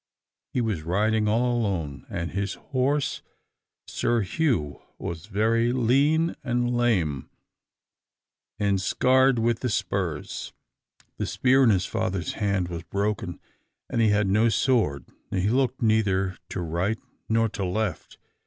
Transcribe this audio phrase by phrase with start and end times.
[0.51, 3.21] He was riding all alone, and his horse,
[3.85, 7.29] Sir Hugh, was very lean and lame,
[8.57, 10.53] and scarred with the spurs.
[11.17, 13.39] The spear in his father's hand was broken,
[13.91, 16.97] and he had no sword; and he looked neither to right
[17.29, 18.17] nor to left.